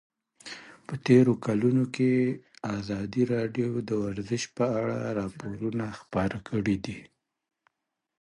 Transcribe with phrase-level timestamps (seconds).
[0.87, 2.11] په تېرو کلونو کې
[2.77, 6.99] ازادي راډیو د ورزش په اړه راپورونه خپاره کړي دي.